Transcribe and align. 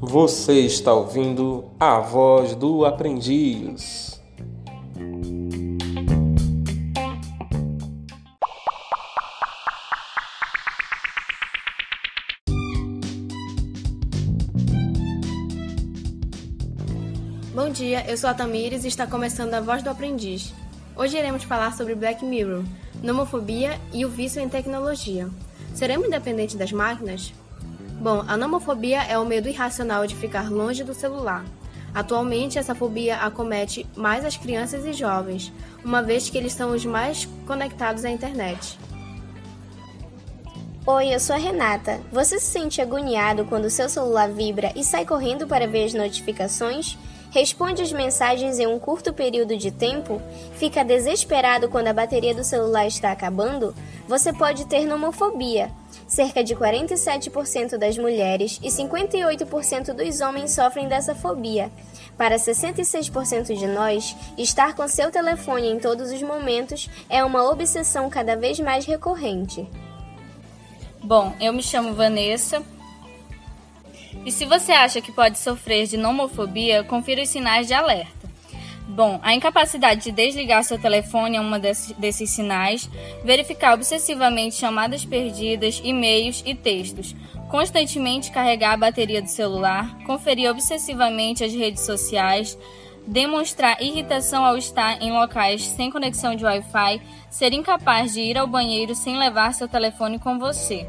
Você 0.00 0.60
está 0.60 0.92
ouvindo 0.92 1.64
a 1.80 1.98
voz 1.98 2.54
do 2.54 2.84
aprendiz. 2.84 4.20
Bom 17.54 17.70
dia, 17.70 18.04
eu 18.10 18.16
sou 18.16 18.28
a 18.28 18.34
Tamires 18.34 18.84
e 18.84 18.88
está 18.88 19.06
começando 19.06 19.54
a 19.54 19.60
Voz 19.60 19.82
do 19.82 19.90
Aprendiz. 19.90 20.52
Hoje 20.96 21.16
iremos 21.16 21.42
falar 21.44 21.76
sobre 21.76 21.94
Black 21.94 22.24
Mirror, 22.24 22.64
nomofobia 23.02 23.78
e 23.92 24.04
o 24.04 24.08
vício 24.08 24.42
em 24.42 24.48
tecnologia. 24.48 25.30
Seremos 25.74 26.06
independentes 26.06 26.54
das 26.54 26.72
máquinas? 26.72 27.32
Bom, 28.00 28.24
a 28.26 28.36
nomofobia 28.36 29.02
é 29.04 29.18
o 29.18 29.24
medo 29.24 29.48
irracional 29.48 30.06
de 30.06 30.16
ficar 30.16 30.50
longe 30.50 30.84
do 30.84 30.92
celular. 30.94 31.44
Atualmente, 31.94 32.58
essa 32.58 32.74
fobia 32.74 33.16
acomete 33.18 33.86
mais 33.94 34.24
as 34.24 34.36
crianças 34.36 34.84
e 34.84 34.92
jovens, 34.92 35.52
uma 35.84 36.02
vez 36.02 36.30
que 36.30 36.38
eles 36.38 36.52
são 36.52 36.74
os 36.74 36.84
mais 36.84 37.28
conectados 37.46 38.04
à 38.04 38.10
internet. 38.10 38.78
Oi, 40.84 41.14
eu 41.14 41.20
sou 41.20 41.36
a 41.36 41.38
Renata. 41.38 42.00
Você 42.10 42.40
se 42.40 42.46
sente 42.46 42.80
agoniado 42.80 43.44
quando 43.44 43.70
seu 43.70 43.88
celular 43.88 44.28
vibra 44.28 44.72
e 44.74 44.82
sai 44.82 45.04
correndo 45.04 45.46
para 45.46 45.68
ver 45.68 45.84
as 45.84 45.94
notificações? 45.94 46.98
Responde 47.32 47.80
as 47.80 47.90
mensagens 47.90 48.58
em 48.58 48.66
um 48.66 48.78
curto 48.78 49.10
período 49.10 49.56
de 49.56 49.70
tempo? 49.70 50.20
Fica 50.56 50.84
desesperado 50.84 51.66
quando 51.66 51.88
a 51.88 51.92
bateria 51.92 52.34
do 52.34 52.44
celular 52.44 52.86
está 52.86 53.10
acabando? 53.10 53.74
Você 54.06 54.34
pode 54.34 54.66
ter 54.66 54.84
nomofobia. 54.84 55.70
Cerca 56.06 56.44
de 56.44 56.54
47% 56.54 57.78
das 57.78 57.96
mulheres 57.96 58.60
e 58.62 58.68
58% 58.68 59.94
dos 59.94 60.20
homens 60.20 60.50
sofrem 60.50 60.86
dessa 60.86 61.14
fobia. 61.14 61.72
Para 62.18 62.36
66% 62.36 63.56
de 63.56 63.66
nós, 63.66 64.14
estar 64.36 64.74
com 64.74 64.86
seu 64.86 65.10
telefone 65.10 65.68
em 65.68 65.78
todos 65.78 66.12
os 66.12 66.22
momentos 66.22 66.90
é 67.08 67.24
uma 67.24 67.50
obsessão 67.50 68.10
cada 68.10 68.36
vez 68.36 68.60
mais 68.60 68.84
recorrente. 68.84 69.66
Bom, 71.02 71.34
eu 71.40 71.52
me 71.52 71.62
chamo 71.62 71.94
Vanessa, 71.94 72.62
e 74.24 74.30
se 74.30 74.44
você 74.44 74.72
acha 74.72 75.00
que 75.00 75.12
pode 75.12 75.38
sofrer 75.38 75.86
de 75.86 75.96
nomofobia, 75.96 76.84
confira 76.84 77.22
os 77.22 77.28
sinais 77.28 77.66
de 77.66 77.74
alerta. 77.74 78.22
Bom, 78.88 79.18
a 79.22 79.32
incapacidade 79.32 80.04
de 80.04 80.12
desligar 80.12 80.62
seu 80.64 80.78
telefone 80.78 81.36
é 81.36 81.40
uma 81.40 81.58
desses, 81.58 81.92
desses 81.92 82.28
sinais, 82.30 82.90
verificar 83.24 83.72
obsessivamente 83.72 84.56
chamadas 84.56 85.04
perdidas, 85.04 85.80
e-mails 85.82 86.42
e 86.44 86.54
textos, 86.54 87.16
constantemente 87.48 88.30
carregar 88.30 88.72
a 88.72 88.76
bateria 88.76 89.22
do 89.22 89.28
celular, 89.28 89.96
conferir 90.04 90.50
obsessivamente 90.50 91.42
as 91.42 91.54
redes 91.54 91.86
sociais, 91.86 92.58
demonstrar 93.06 93.82
irritação 93.82 94.44
ao 94.44 94.56
estar 94.56 95.00
em 95.00 95.10
locais 95.10 95.64
sem 95.64 95.90
conexão 95.90 96.36
de 96.36 96.44
Wi-Fi, 96.44 97.00
ser 97.30 97.52
incapaz 97.52 98.12
de 98.12 98.20
ir 98.20 98.36
ao 98.36 98.46
banheiro 98.46 98.94
sem 98.94 99.18
levar 99.18 99.54
seu 99.54 99.68
telefone 99.68 100.18
com 100.18 100.38
você. 100.38 100.86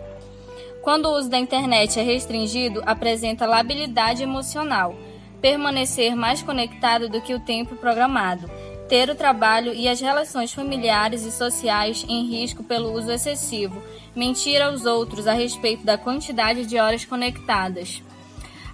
Quando 0.84 1.06
o 1.06 1.18
uso 1.18 1.30
da 1.30 1.40
internet 1.40 1.98
é 1.98 2.04
restringido, 2.04 2.84
apresenta 2.86 3.46
labilidade 3.46 4.22
emocional, 4.22 4.94
permanecer 5.42 6.14
mais 6.14 6.42
conectado 6.42 7.08
do 7.08 7.22
que 7.22 7.34
o 7.34 7.40
tempo 7.40 7.78
programado, 7.78 8.52
ter 8.90 9.10
o 9.10 9.16
trabalho 9.16 9.74
e 9.74 9.88
as 9.88 10.02
relações 10.02 10.52
familiares 10.52 11.24
e 11.26 11.32
sociais 11.32 12.06
em 12.10 12.26
risco 12.30 12.66
pelo 12.66 12.92
uso 12.92 13.10
excessivo, 13.10 13.82
mentir 14.14 14.62
aos 14.62 14.86
outros 14.86 15.26
a 15.26 15.32
respeito 15.32 15.86
da 15.86 15.98
quantidade 15.98 16.66
de 16.66 16.78
horas 16.78 17.06
conectadas. 17.06 18.04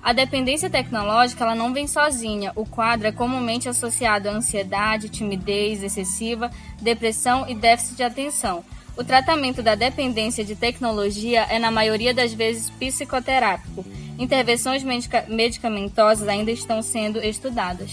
A 0.02 0.12
dependência 0.12 0.68
tecnológica 0.68 1.44
ela 1.44 1.54
não 1.54 1.74
vem 1.74 1.86
sozinha. 1.86 2.54
O 2.56 2.66
quadro 2.66 3.06
é 3.06 3.12
comumente 3.12 3.70
associado 3.70 4.30
a 4.30 4.32
ansiedade, 4.32 5.10
timidez 5.10 5.84
excessiva, 5.84 6.50
depressão 6.82 7.48
e 7.48 7.54
déficit 7.54 7.98
de 7.98 8.04
atenção. 8.04 8.64
O 8.98 9.04
tratamento 9.04 9.64
da 9.64 9.76
dependência 9.76 10.44
de 10.44 10.56
tecnologia 10.56 11.46
é, 11.50 11.58
na 11.58 11.72
maioria 11.72 12.14
das 12.14 12.34
vezes, 12.34 12.70
psicoterápico. 12.72 13.86
Intervenções 14.18 14.84
medica 14.84 15.26
medicamentosas 15.30 16.28
ainda 16.28 16.52
estão 16.52 16.82
sendo 16.82 17.24
estudadas. 17.24 17.92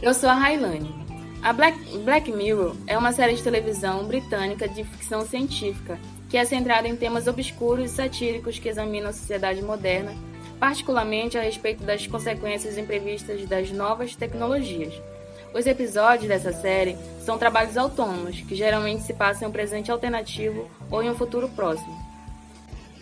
Eu 0.00 0.14
sou 0.14 0.28
a 0.28 0.34
Railane. 0.34 1.02
A 1.42 1.52
Black, 1.52 1.98
Black 1.98 2.30
Mirror 2.30 2.76
é 2.86 2.96
uma 2.96 3.12
série 3.12 3.34
de 3.34 3.42
televisão 3.42 4.04
britânica 4.06 4.68
de 4.68 4.84
ficção 4.84 5.26
científica 5.26 5.98
que 6.32 6.38
é 6.38 6.44
centrada 6.46 6.88
em 6.88 6.96
temas 6.96 7.26
obscuros 7.26 7.90
e 7.90 7.94
satíricos 7.94 8.58
que 8.58 8.68
examinam 8.68 9.10
a 9.10 9.12
sociedade 9.12 9.60
moderna, 9.60 10.14
particularmente 10.58 11.36
a 11.36 11.42
respeito 11.42 11.84
das 11.84 12.06
consequências 12.06 12.78
imprevistas 12.78 13.44
das 13.46 13.70
novas 13.70 14.16
tecnologias. 14.16 14.94
Os 15.52 15.66
episódios 15.66 16.28
dessa 16.28 16.50
série 16.50 16.96
são 17.22 17.38
trabalhos 17.38 17.76
autônomos, 17.76 18.40
que 18.40 18.54
geralmente 18.54 19.02
se 19.02 19.14
passam 19.14 19.46
em 19.46 19.50
um 19.50 19.52
presente 19.52 19.90
alternativo 19.90 20.68
ou 20.90 21.02
em 21.02 21.10
um 21.10 21.14
futuro 21.14 21.48
próximo, 21.48 21.96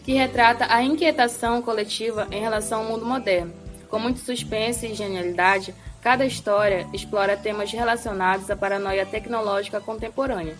que 0.05 0.13
retrata 0.13 0.67
a 0.69 0.83
inquietação 0.83 1.63
coletiva 1.63 2.29
em 2.31 2.41
relação 2.41 2.81
ao 2.81 2.85
mundo 2.85 3.07
moderno. 3.07 3.53
Com 3.89 3.99
muito 3.99 4.21
suspense 4.21 4.87
e 4.87 4.95
genialidade, 4.95 5.75
cada 6.01 6.25
história 6.25 6.87
explora 6.93 7.37
temas 7.37 7.73
relacionados 7.73 8.51
à 8.51 8.57
paranoia 8.57 9.07
tecnológica 9.07 9.81
contemporânea. 9.81 10.57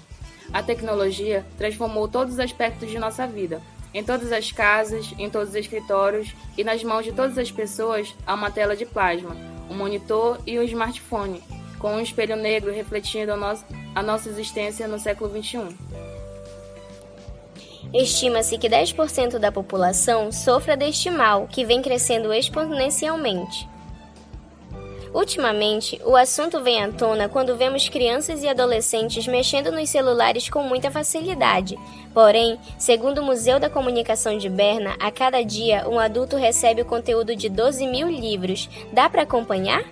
A 0.53 0.63
tecnologia 0.63 1.45
transformou 1.57 2.09
todos 2.09 2.35
os 2.35 2.41
aspectos 2.41 2.91
de 2.91 2.99
nossa 2.99 3.27
vida. 3.27 3.63
Em 3.93 4.03
todas 4.03 4.33
as 4.33 4.51
casas, 4.51 5.13
em 5.19 5.29
todos 5.29 5.51
os 5.51 5.55
escritórios 5.55 6.35
e 6.57 6.65
nas 6.65 6.83
mãos 6.83 7.05
de 7.05 7.13
todas 7.13 7.37
as 7.39 7.51
pessoas 7.51 8.15
há 8.27 8.35
uma 8.35 8.51
tela 8.51 8.75
de 8.75 8.87
plasma, 8.87 9.37
um 9.69 9.75
monitor 9.75 10.41
e 10.47 10.59
um 10.59 10.63
smartphone, 10.63 11.43
com 11.81 11.95
um 11.95 12.01
espelho 12.01 12.37
negro 12.37 12.73
refletindo 12.73 13.33
a, 13.33 13.37
nosso, 13.37 13.65
a 13.95 14.03
nossa 14.03 14.29
existência 14.29 14.87
no 14.87 15.01
século 15.01 15.31
XXI. 15.31 15.75
Estima-se 17.93 18.57
que 18.57 18.69
10% 18.69 19.39
da 19.39 19.51
população 19.51 20.31
sofra 20.31 20.77
deste 20.77 21.11
mal, 21.11 21.49
que 21.49 21.65
vem 21.65 21.83
crescendo 21.83 22.33
exponencialmente. 22.33 23.69
Ultimamente, 25.13 26.01
o 26.05 26.15
assunto 26.15 26.63
vem 26.63 26.85
à 26.85 26.93
tona 26.93 27.29
quando 27.29 27.57
vemos 27.57 27.89
crianças 27.89 28.45
e 28.45 28.49
adolescentes 28.49 29.27
mexendo 29.27 29.73
nos 29.73 29.91
celulares 29.91 30.49
com 30.49 30.63
muita 30.63 30.89
facilidade. 30.89 31.77
Porém, 32.15 32.57
segundo 32.79 33.19
o 33.19 33.25
Museu 33.25 33.59
da 33.59 33.69
Comunicação 33.69 34.39
de 34.39 34.49
Berna, 34.49 34.95
a 35.01 35.11
cada 35.11 35.43
dia 35.43 35.89
um 35.89 35.99
adulto 35.99 36.37
recebe 36.37 36.83
o 36.83 36.87
conteúdo 36.87 37.35
de 37.35 37.49
12 37.49 37.89
mil 37.89 38.09
livros. 38.09 38.69
Dá 38.93 39.11
para 39.11 39.23
acompanhar? 39.23 39.83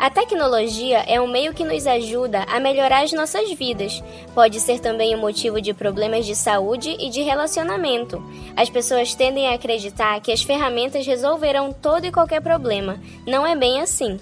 A 0.00 0.08
tecnologia 0.08 1.04
é 1.06 1.20
um 1.20 1.26
meio 1.26 1.52
que 1.52 1.62
nos 1.62 1.86
ajuda 1.86 2.44
a 2.44 2.58
melhorar 2.58 3.04
as 3.04 3.12
nossas 3.12 3.52
vidas. 3.52 4.02
Pode 4.34 4.58
ser 4.58 4.80
também 4.80 5.14
um 5.14 5.20
motivo 5.20 5.60
de 5.60 5.74
problemas 5.74 6.24
de 6.24 6.34
saúde 6.34 6.96
e 6.98 7.10
de 7.10 7.20
relacionamento. 7.20 8.24
As 8.56 8.70
pessoas 8.70 9.14
tendem 9.14 9.48
a 9.48 9.56
acreditar 9.56 10.18
que 10.22 10.32
as 10.32 10.42
ferramentas 10.42 11.06
resolverão 11.06 11.70
todo 11.70 12.06
e 12.06 12.10
qualquer 12.10 12.40
problema. 12.40 12.98
Não 13.26 13.46
é 13.46 13.54
bem 13.54 13.82
assim. 13.82 14.18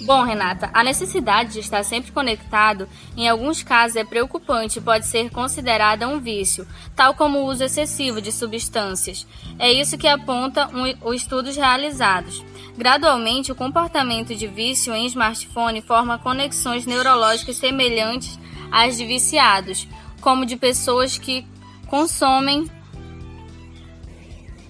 Bom, 0.00 0.22
Renata, 0.22 0.70
a 0.72 0.84
necessidade 0.84 1.52
de 1.52 1.58
estar 1.58 1.82
sempre 1.82 2.12
conectado, 2.12 2.88
em 3.16 3.28
alguns 3.28 3.64
casos, 3.64 3.96
é 3.96 4.04
preocupante 4.04 4.78
e 4.78 4.82
pode 4.82 5.06
ser 5.06 5.28
considerada 5.30 6.06
um 6.06 6.20
vício, 6.20 6.66
tal 6.94 7.14
como 7.14 7.40
o 7.40 7.46
uso 7.46 7.64
excessivo 7.64 8.20
de 8.20 8.30
substâncias. 8.30 9.26
É 9.58 9.72
isso 9.72 9.98
que 9.98 10.06
aponta 10.06 10.68
um, 10.68 11.08
os 11.08 11.16
estudos 11.16 11.56
realizados. 11.56 12.44
Gradualmente, 12.76 13.50
o 13.50 13.56
comportamento 13.56 14.36
de 14.36 14.46
vício 14.46 14.94
em 14.94 15.06
smartphone 15.06 15.82
forma 15.82 16.18
conexões 16.18 16.86
neurológicas 16.86 17.56
semelhantes 17.56 18.38
às 18.70 18.96
de 18.96 19.04
viciados, 19.04 19.88
como 20.20 20.46
de 20.46 20.56
pessoas 20.56 21.18
que 21.18 21.44
consomem 21.88 22.70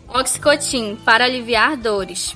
oxicotin 0.09 0.97
para 1.05 1.25
aliviar 1.25 1.77
dores. 1.77 2.35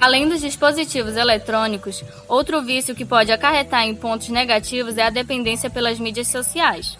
Além 0.00 0.28
dos 0.28 0.40
dispositivos 0.40 1.16
eletrônicos, 1.16 2.04
outro 2.28 2.62
vício 2.62 2.94
que 2.94 3.04
pode 3.04 3.32
acarretar 3.32 3.84
em 3.84 3.94
pontos 3.94 4.28
negativos 4.28 4.96
é 4.96 5.02
a 5.02 5.10
dependência 5.10 5.68
pelas 5.68 5.98
mídias 5.98 6.28
sociais. 6.28 6.96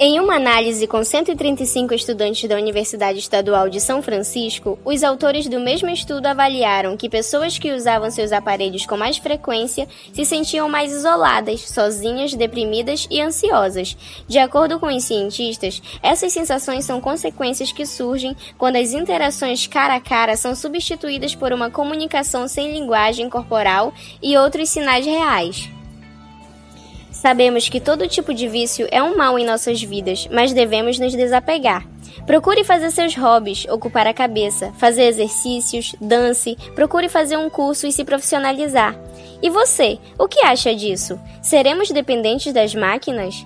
Em 0.00 0.20
uma 0.20 0.36
análise 0.36 0.86
com 0.86 1.02
135 1.02 1.92
estudantes 1.92 2.48
da 2.48 2.54
Universidade 2.54 3.18
Estadual 3.18 3.68
de 3.68 3.80
São 3.80 4.00
Francisco, 4.00 4.78
os 4.84 5.02
autores 5.02 5.48
do 5.48 5.58
mesmo 5.58 5.90
estudo 5.90 6.26
avaliaram 6.26 6.96
que 6.96 7.08
pessoas 7.08 7.58
que 7.58 7.72
usavam 7.72 8.08
seus 8.08 8.30
aparelhos 8.30 8.86
com 8.86 8.96
mais 8.96 9.16
frequência 9.16 9.88
se 10.12 10.24
sentiam 10.24 10.68
mais 10.68 10.92
isoladas, 10.92 11.62
sozinhas, 11.62 12.32
deprimidas 12.32 13.08
e 13.10 13.20
ansiosas. 13.20 13.96
De 14.28 14.38
acordo 14.38 14.78
com 14.78 14.86
os 14.86 15.02
cientistas, 15.02 15.82
essas 16.00 16.32
sensações 16.32 16.84
são 16.84 17.00
consequências 17.00 17.72
que 17.72 17.84
surgem 17.84 18.36
quando 18.56 18.76
as 18.76 18.92
interações 18.92 19.66
cara 19.66 19.96
a 19.96 20.00
cara 20.00 20.36
são 20.36 20.54
substituídas 20.54 21.34
por 21.34 21.52
uma 21.52 21.72
comunicação 21.72 22.46
sem 22.46 22.72
linguagem 22.72 23.28
corporal 23.28 23.92
e 24.22 24.36
outros 24.36 24.70
sinais 24.70 25.04
reais. 25.04 25.68
Sabemos 27.20 27.68
que 27.68 27.80
todo 27.80 28.06
tipo 28.06 28.32
de 28.32 28.46
vício 28.46 28.86
é 28.92 29.02
um 29.02 29.16
mal 29.16 29.36
em 29.36 29.44
nossas 29.44 29.82
vidas, 29.82 30.28
mas 30.30 30.52
devemos 30.52 31.00
nos 31.00 31.12
desapegar. 31.16 31.84
Procure 32.24 32.62
fazer 32.62 32.92
seus 32.92 33.16
hobbies, 33.16 33.66
ocupar 33.68 34.06
a 34.06 34.14
cabeça, 34.14 34.72
fazer 34.78 35.02
exercícios, 35.02 35.96
dance, 36.00 36.56
procure 36.76 37.08
fazer 37.08 37.36
um 37.36 37.50
curso 37.50 37.88
e 37.88 37.92
se 37.92 38.04
profissionalizar. 38.04 38.96
E 39.42 39.50
você, 39.50 39.98
o 40.16 40.28
que 40.28 40.46
acha 40.46 40.72
disso? 40.72 41.18
Seremos 41.42 41.90
dependentes 41.90 42.52
das 42.52 42.72
máquinas? 42.72 43.44